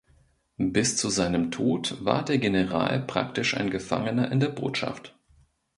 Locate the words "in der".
4.31-4.49